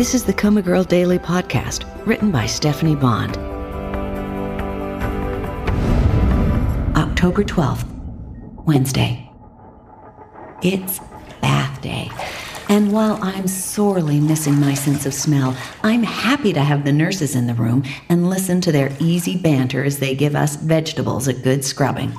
[0.00, 3.36] This is the Coma Girl Daily Podcast, written by Stephanie Bond.
[6.96, 7.84] October 12th,
[8.64, 9.30] Wednesday.
[10.62, 11.00] It's
[11.42, 12.10] bath day.
[12.70, 17.36] And while I'm sorely missing my sense of smell, I'm happy to have the nurses
[17.36, 21.34] in the room and listen to their easy banter as they give us vegetables a
[21.34, 22.14] good scrubbing.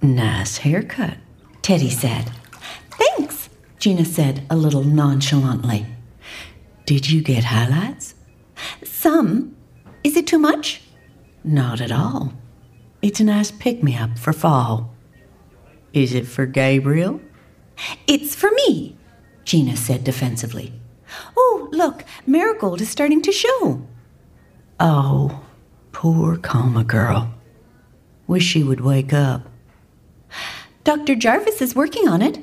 [0.00, 1.16] Nice haircut,
[1.60, 2.30] Teddy said.
[2.92, 3.48] Thanks,
[3.80, 5.86] Gina said a little nonchalantly.
[6.86, 8.14] Did you get highlights?
[8.82, 9.56] Some.
[10.02, 10.82] Is it too much?
[11.42, 12.32] Not at all.
[13.02, 14.94] It's a nice pick me up for fall.
[15.92, 17.20] Is it for Gabriel?
[18.06, 18.96] It's for me,
[19.44, 20.72] Gina said defensively.
[21.36, 23.86] Oh, look, Marigold is starting to show.
[24.80, 25.44] Oh,
[25.92, 27.32] poor coma girl.
[28.26, 29.42] Wish she would wake up.
[30.82, 31.14] Dr.
[31.14, 32.38] Jarvis is working on it.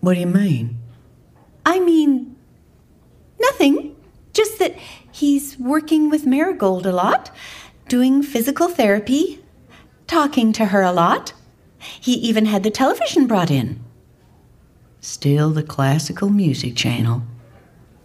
[0.00, 0.78] What do you mean?
[1.64, 2.31] I mean,
[3.42, 3.96] nothing.
[4.32, 4.76] Just that
[5.10, 7.30] he's working with Marigold a lot,
[7.88, 9.44] doing physical therapy,
[10.06, 11.32] talking to her a lot.
[11.78, 13.80] He even had the television brought in.
[15.00, 17.22] Still the classical music channel.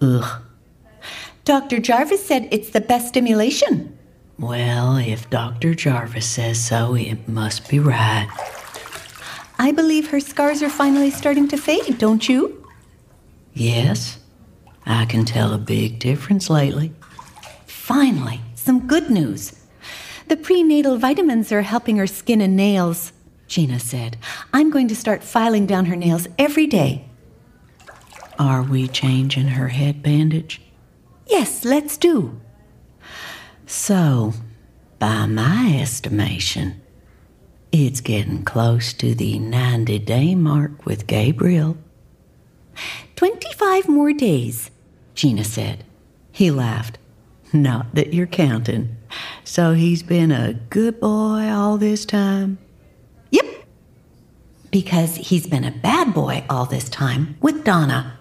[0.02, 0.42] Ugh.
[1.46, 1.80] Dr.
[1.80, 3.98] Jarvis said it's the best stimulation.
[4.40, 5.74] Well, if Dr.
[5.74, 8.28] Jarvis says so, it must be right.
[9.58, 12.64] I believe her scars are finally starting to fade, don't you?
[13.54, 14.20] Yes,
[14.88, 16.94] I can tell a big difference lately.
[17.66, 19.54] Finally, some good news.
[20.30, 23.12] The prenatal vitamins are helping her skin and nails,
[23.48, 24.18] Gina said.
[24.54, 27.06] I'm going to start filing down her nails every day.
[28.40, 30.62] Are we changing her head bandage?
[31.28, 32.40] Yes, let's do.
[33.66, 34.34] So,
[35.00, 36.82] by my estimation,
[37.74, 41.78] it's getting close to the 90 day mark with Gabriel.
[43.16, 44.72] 25 more days,
[45.18, 45.84] Gina said.
[46.32, 47.00] He laughed.
[47.52, 48.96] Not that you're counting.
[49.44, 52.60] So he's been a good boy all this time?
[53.32, 53.46] Yep.
[54.70, 58.20] Because he's been a bad boy all this time with Donna.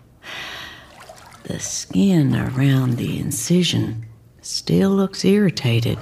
[1.44, 4.06] The skin around the incision
[4.40, 5.98] still looks irritated,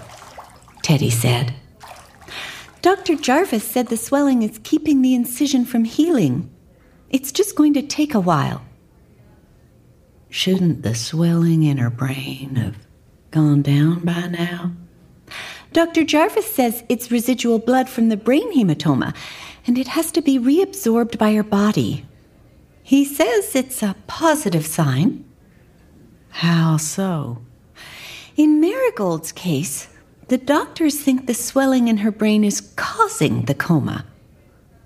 [0.83, 1.55] Teddy said.
[2.83, 3.17] Dr.
[3.17, 6.55] Jarvis said the swelling is keeping the incision from healing.
[7.11, 8.63] It's just going to take a while.
[10.35, 12.89] Shouldn't the swelling in her brain have
[13.31, 14.73] gone down by now?
[15.73, 16.03] Dr.
[16.03, 19.15] Jarvis says it's residual blood from the brain hematoma,
[19.65, 22.05] and it has to be reabsorbed by her body.
[22.83, 25.25] He says it's a positive sign.
[26.31, 27.39] How so?
[28.37, 29.87] In Marigold's case,
[30.27, 34.05] the doctors think the swelling in her brain is causing the coma.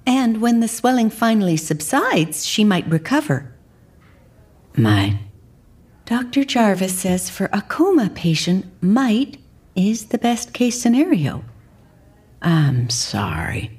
[0.06, 3.54] And when the swelling finally subsides, she might recover.
[4.76, 5.20] Might.
[6.08, 6.42] Dr.
[6.42, 9.38] Jarvis says for a coma patient, might
[9.76, 11.44] is the best case scenario.
[12.40, 13.78] I'm sorry,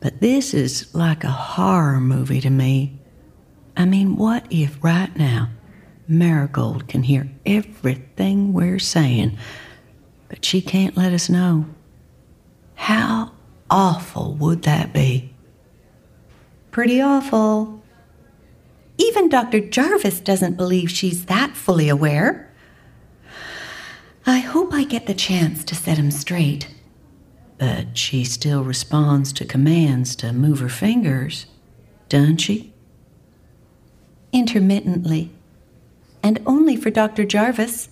[0.00, 2.98] but this is like a horror movie to me.
[3.76, 5.50] I mean, what if right now
[6.08, 9.38] Marigold can hear everything we're saying?
[10.28, 11.66] but she can't let us know.
[12.74, 13.30] How
[13.70, 15.32] awful would that be?
[16.72, 17.82] Pretty awful.
[18.98, 19.60] Even Dr.
[19.60, 22.50] Jarvis doesn't believe she's that fully aware.
[24.24, 26.68] I hope I get the chance to set him straight.
[27.58, 31.46] But she still responds to commands to move her fingers,
[32.08, 32.72] doesn't she?
[34.32, 35.30] Intermittently.
[36.22, 37.24] And only for Dr.
[37.24, 37.88] Jarvis.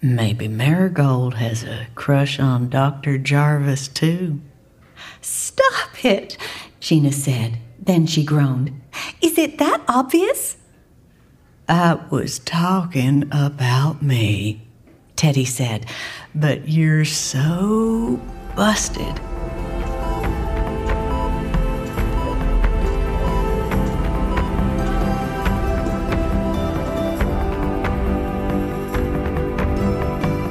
[0.00, 3.18] Maybe Marigold has a crush on Dr.
[3.18, 4.40] Jarvis, too.
[5.20, 6.36] Stop it,
[6.78, 7.58] Gina said.
[7.80, 8.80] Then she groaned.
[9.20, 10.56] Is it that obvious?
[11.68, 14.62] I was talking about me,
[15.16, 15.86] Teddy said,
[16.36, 18.20] but you're so
[18.54, 19.18] busted.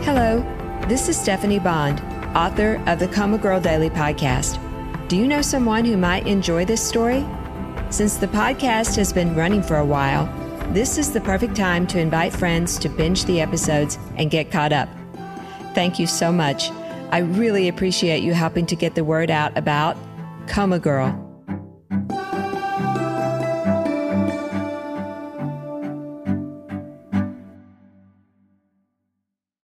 [0.04, 0.42] Hello,
[0.88, 2.02] this is Stephanie Bond,
[2.36, 4.60] author of the Coma Girl Daily podcast.
[5.08, 7.26] Do you know someone who might enjoy this story?
[7.90, 10.26] Since the podcast has been running for a while,
[10.74, 14.74] this is the perfect time to invite friends to binge the episodes and get caught
[14.74, 14.90] up.
[15.74, 16.70] Thank you so much.
[17.12, 19.98] I really appreciate you helping to get the word out about
[20.48, 21.27] Coma Girl.